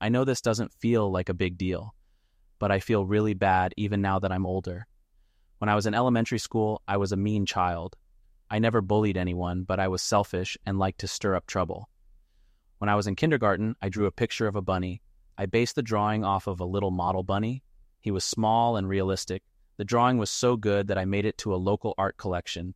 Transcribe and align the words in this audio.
I 0.00 0.08
know 0.08 0.24
this 0.24 0.40
doesn't 0.40 0.72
feel 0.72 1.10
like 1.10 1.28
a 1.28 1.34
big 1.34 1.58
deal, 1.58 1.94
but 2.58 2.70
I 2.70 2.80
feel 2.80 3.04
really 3.04 3.34
bad 3.34 3.74
even 3.76 4.00
now 4.00 4.18
that 4.18 4.32
I'm 4.32 4.46
older. 4.46 4.86
When 5.58 5.68
I 5.68 5.74
was 5.74 5.84
in 5.84 5.92
elementary 5.92 6.38
school, 6.38 6.80
I 6.88 6.96
was 6.96 7.12
a 7.12 7.18
mean 7.18 7.44
child. 7.44 7.96
I 8.50 8.58
never 8.58 8.80
bullied 8.80 9.18
anyone, 9.18 9.64
but 9.64 9.78
I 9.78 9.88
was 9.88 10.00
selfish 10.00 10.56
and 10.64 10.78
liked 10.78 11.00
to 11.00 11.08
stir 11.08 11.36
up 11.36 11.46
trouble. 11.46 11.90
When 12.78 12.88
I 12.88 12.94
was 12.94 13.06
in 13.06 13.14
kindergarten, 13.14 13.76
I 13.82 13.90
drew 13.90 14.06
a 14.06 14.10
picture 14.10 14.46
of 14.46 14.56
a 14.56 14.62
bunny. 14.62 15.02
I 15.36 15.44
based 15.44 15.76
the 15.76 15.82
drawing 15.82 16.24
off 16.24 16.46
of 16.46 16.60
a 16.60 16.64
little 16.64 16.90
model 16.90 17.22
bunny. 17.22 17.62
He 18.00 18.10
was 18.10 18.24
small 18.24 18.76
and 18.76 18.88
realistic. 18.88 19.42
The 19.76 19.84
drawing 19.84 20.16
was 20.16 20.30
so 20.30 20.56
good 20.56 20.88
that 20.88 20.96
I 20.96 21.04
made 21.04 21.26
it 21.26 21.36
to 21.38 21.54
a 21.54 21.56
local 21.56 21.94
art 21.98 22.16
collection. 22.16 22.74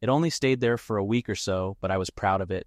It 0.00 0.08
only 0.08 0.30
stayed 0.30 0.60
there 0.60 0.78
for 0.78 0.96
a 0.96 1.04
week 1.04 1.28
or 1.28 1.34
so, 1.34 1.76
but 1.82 1.90
I 1.90 1.98
was 1.98 2.08
proud 2.08 2.40
of 2.40 2.50
it. 2.50 2.66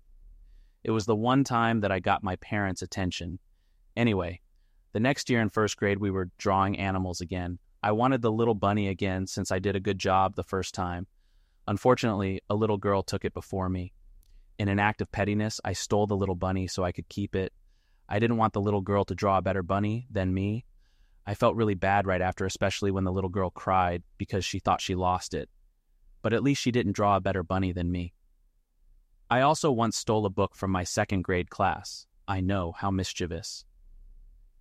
It 0.83 0.91
was 0.91 1.05
the 1.05 1.15
one 1.15 1.43
time 1.43 1.81
that 1.81 1.91
I 1.91 1.99
got 1.99 2.23
my 2.23 2.35
parents' 2.37 2.81
attention. 2.81 3.39
Anyway, 3.95 4.41
the 4.93 4.99
next 4.99 5.29
year 5.29 5.41
in 5.41 5.49
first 5.49 5.77
grade, 5.77 5.99
we 5.99 6.11
were 6.11 6.31
drawing 6.37 6.77
animals 6.77 7.21
again. 7.21 7.59
I 7.81 7.91
wanted 7.91 8.21
the 8.21 8.31
little 8.31 8.55
bunny 8.55 8.87
again 8.87 9.27
since 9.27 9.51
I 9.51 9.59
did 9.59 9.75
a 9.75 9.79
good 9.79 9.99
job 9.99 10.35
the 10.35 10.43
first 10.43 10.73
time. 10.73 11.07
Unfortunately, 11.67 12.41
a 12.49 12.55
little 12.55 12.77
girl 12.77 13.03
took 13.03 13.23
it 13.23 13.33
before 13.33 13.69
me. 13.69 13.93
In 14.57 14.67
an 14.67 14.79
act 14.79 15.01
of 15.01 15.11
pettiness, 15.11 15.61
I 15.63 15.73
stole 15.73 16.07
the 16.07 16.17
little 16.17 16.35
bunny 16.35 16.67
so 16.67 16.83
I 16.83 16.91
could 16.91 17.07
keep 17.07 17.35
it. 17.35 17.53
I 18.09 18.19
didn't 18.19 18.37
want 18.37 18.53
the 18.53 18.61
little 18.61 18.81
girl 18.81 19.05
to 19.05 19.15
draw 19.15 19.37
a 19.37 19.41
better 19.41 19.63
bunny 19.63 20.07
than 20.11 20.33
me. 20.33 20.65
I 21.25 21.35
felt 21.35 21.55
really 21.55 21.75
bad 21.75 22.07
right 22.07 22.21
after, 22.21 22.45
especially 22.45 22.89
when 22.89 23.03
the 23.03 23.11
little 23.11 23.29
girl 23.29 23.51
cried 23.51 24.01
because 24.17 24.43
she 24.43 24.59
thought 24.59 24.81
she 24.81 24.95
lost 24.95 25.33
it. 25.33 25.47
But 26.21 26.33
at 26.33 26.43
least 26.43 26.61
she 26.61 26.71
didn't 26.71 26.93
draw 26.93 27.15
a 27.15 27.21
better 27.21 27.43
bunny 27.43 27.71
than 27.71 27.91
me. 27.91 28.13
I 29.29 29.41
also 29.41 29.71
once 29.71 29.95
stole 29.95 30.25
a 30.25 30.29
book 30.31 30.55
from 30.55 30.71
my 30.71 30.83
second 30.83 31.21
grade 31.21 31.51
class. 31.51 32.07
I 32.27 32.41
know 32.41 32.73
how 32.75 32.89
mischievous. 32.89 33.63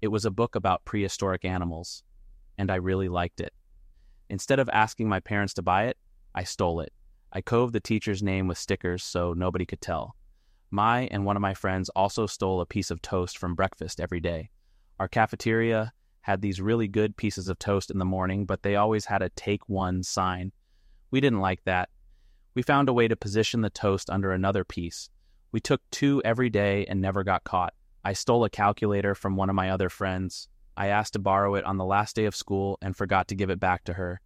It 0.01 0.09
was 0.09 0.25
a 0.25 0.31
book 0.31 0.55
about 0.55 0.85
prehistoric 0.85 1.45
animals, 1.45 2.05
and 2.57 2.71
I 2.71 2.77
really 2.77 3.09
liked 3.09 3.41
it. 3.41 3.53
Instead 4.31 4.61
of 4.61 4.69
asking 4.73 5.09
my 5.09 5.21
parents 5.21 5.55
to 5.55 5.63
buy 5.63 5.87
it, 5.87 5.97
I 6.35 6.45
stole 6.45 6.81
it. 6.81 6.93
I 7.33 7.41
coved 7.41 7.73
the 7.73 7.81
teacher's 7.81 8.23
name 8.23 8.47
with 8.47 8.59
stickers 8.59 9.03
so 9.03 9.33
nobody 9.33 9.67
could 9.67 9.81
tell. 9.81 10.15
My 10.71 11.09
and 11.11 11.25
one 11.25 11.37
of 11.37 11.43
my 11.43 11.55
friends 11.55 11.89
also 11.91 12.27
stole 12.27 12.61
a 12.61 12.67
piece 12.67 12.91
of 12.91 13.03
toast 13.03 13.39
from 13.39 13.55
breakfast 13.55 14.01
every 14.01 14.21
day. 14.21 14.51
Our 15.01 15.09
cafeteria 15.09 15.93
had 16.21 16.43
these 16.43 16.61
really 16.61 16.89
good 16.89 17.17
pieces 17.17 17.49
of 17.49 17.59
toast 17.59 17.91
in 17.91 17.99
the 17.99 18.05
morning, 18.05 18.45
but 18.45 18.63
they 18.63 18.77
always 18.77 19.07
had 19.07 19.23
a 19.23 19.31
take 19.31 19.69
one 19.69 20.03
sign. 20.03 20.53
We 21.11 21.21
didn't 21.21 21.41
like 21.41 21.65
that. 21.65 21.89
We 22.55 22.63
found 22.63 22.89
a 22.89 22.93
way 22.93 23.09
to 23.09 23.17
position 23.17 23.63
the 23.63 23.71
toast 23.71 24.11
under 24.11 24.33
another 24.33 24.65
piece. 24.65 25.11
We 25.53 25.61
took 25.61 25.81
two 25.91 26.21
every 26.25 26.51
day 26.51 26.85
and 26.87 27.01
never 27.01 27.25
got 27.25 27.45
caught. 27.45 27.73
I 28.09 28.15
stole 28.15 28.43
a 28.45 28.49
calculator 28.49 29.15
from 29.15 29.37
one 29.37 29.51
of 29.51 29.55
my 29.55 29.69
other 29.69 29.91
friends. 29.91 30.49
I 30.79 30.87
asked 30.87 31.13
to 31.13 31.19
borrow 31.19 31.57
it 31.57 31.65
on 31.67 31.77
the 31.77 31.85
last 31.85 32.17
day 32.17 32.25
of 32.25 32.35
school 32.35 32.79
and 32.81 32.97
forgot 32.97 33.29
to 33.29 33.35
give 33.35 33.51
it 33.51 33.61
back 33.61 33.85
to 33.85 33.93
her. 33.93 34.23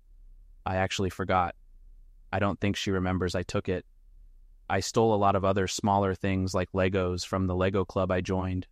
I 0.65 0.77
actually 0.77 1.11
forgot. 1.11 1.57
I 2.33 2.39
don't 2.39 2.61
think 2.61 2.77
she 2.77 2.93
remembers 2.93 3.35
I 3.35 3.43
took 3.43 3.69
it. 3.69 3.85
I 4.71 4.79
stole 4.79 5.13
a 5.13 5.17
lot 5.17 5.35
of 5.35 5.45
other 5.45 5.67
smaller 5.67 6.15
things 6.15 6.55
like 6.55 6.71
Legos 6.71 7.27
from 7.27 7.49
the 7.49 7.57
Lego 7.57 7.85
club 7.85 8.13
I 8.13 8.21
joined. 8.21 8.69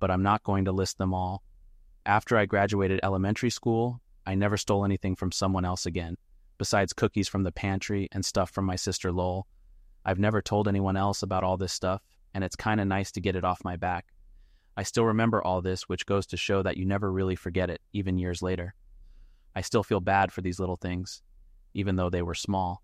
But 0.00 0.10
I'm 0.10 0.24
not 0.24 0.42
going 0.42 0.64
to 0.64 0.72
list 0.72 0.98
them 0.98 1.14
all. 1.14 1.44
After 2.04 2.36
I 2.36 2.46
graduated 2.46 2.98
elementary 3.04 3.50
school, 3.50 4.00
I 4.26 4.34
never 4.34 4.56
stole 4.56 4.84
anything 4.84 5.14
from 5.14 5.30
someone 5.30 5.64
else 5.64 5.86
again, 5.86 6.16
besides 6.58 6.92
cookies 6.92 7.28
from 7.28 7.44
the 7.44 7.52
pantry 7.52 8.08
and 8.10 8.24
stuff 8.24 8.50
from 8.50 8.64
my 8.64 8.74
sister 8.74 9.12
Lowell. 9.12 9.46
I've 10.04 10.18
never 10.18 10.42
told 10.42 10.66
anyone 10.66 10.96
else 10.96 11.22
about 11.22 11.44
all 11.44 11.56
this 11.56 11.72
stuff, 11.72 12.02
and 12.34 12.44
it's 12.44 12.56
kind 12.56 12.80
of 12.80 12.86
nice 12.86 13.12
to 13.12 13.20
get 13.20 13.36
it 13.36 13.44
off 13.44 13.64
my 13.64 13.76
back. 13.76 14.06
I 14.76 14.84
still 14.84 15.04
remember 15.04 15.42
all 15.42 15.60
this, 15.60 15.88
which 15.88 16.06
goes 16.06 16.26
to 16.26 16.36
show 16.36 16.62
that 16.62 16.76
you 16.76 16.86
never 16.86 17.12
really 17.12 17.36
forget 17.36 17.70
it, 17.70 17.80
even 17.92 18.18
years 18.18 18.42
later. 18.42 18.74
I 19.54 19.60
still 19.60 19.82
feel 19.82 20.00
bad 20.00 20.32
for 20.32 20.40
these 20.40 20.58
little 20.58 20.76
things 20.76 21.22
even 21.74 21.96
though 21.96 22.10
they 22.10 22.22
were 22.22 22.34
small. 22.34 22.81